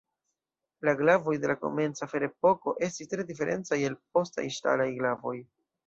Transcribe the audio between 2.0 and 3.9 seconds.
Ferepoko estis tre diferencaj